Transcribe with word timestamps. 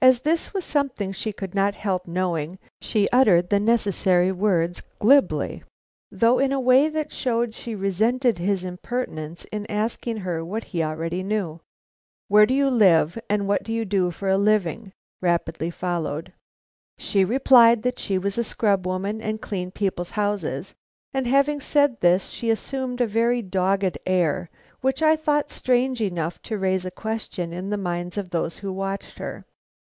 As 0.00 0.20
this 0.20 0.54
was 0.54 0.64
something 0.64 1.10
she 1.10 1.32
could 1.32 1.56
not 1.56 1.74
help 1.74 2.06
knowing, 2.06 2.60
she 2.80 3.08
uttered 3.12 3.50
the 3.50 3.58
necessary 3.58 4.30
words 4.30 4.80
glibly, 5.00 5.64
though 6.08 6.38
in 6.38 6.52
a 6.52 6.60
way 6.60 6.88
that 6.88 7.12
showed 7.12 7.52
she 7.52 7.74
resented 7.74 8.38
his 8.38 8.62
impertinence 8.62 9.44
in 9.46 9.68
asking 9.68 10.18
her 10.18 10.44
what 10.44 10.62
he 10.70 10.84
already 10.84 11.24
knew. 11.24 11.58
"Where 12.28 12.46
do 12.46 12.54
you 12.54 12.70
live? 12.70 13.18
And 13.28 13.48
what 13.48 13.64
do 13.64 13.72
you 13.72 13.84
do 13.84 14.12
for 14.12 14.28
a 14.28 14.38
living?" 14.38 14.92
rapidly 15.20 15.68
followed. 15.68 16.32
She 16.96 17.24
replied 17.24 17.82
that 17.82 17.98
she 17.98 18.18
was 18.18 18.38
a 18.38 18.44
scrub 18.44 18.86
woman 18.86 19.20
and 19.20 19.40
cleaned 19.42 19.74
people's 19.74 20.12
houses, 20.12 20.76
and 21.12 21.26
having 21.26 21.58
said 21.58 21.98
this, 22.00 22.28
she 22.30 22.50
assumed 22.50 23.00
a 23.00 23.06
very 23.08 23.42
dogged 23.42 23.98
air, 24.06 24.48
which 24.80 25.02
I 25.02 25.16
thought 25.16 25.50
strange 25.50 26.00
enough 26.00 26.40
to 26.42 26.56
raise 26.56 26.86
a 26.86 26.90
question 26.92 27.52
in 27.52 27.70
the 27.70 27.76
minds 27.76 28.16
of 28.16 28.30
those 28.30 28.58
who 28.60 28.72
watched 28.72 29.18
her. 29.18 29.44